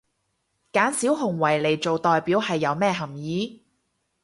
[0.73, 3.63] 揀小熊維尼做代表係有咩含意？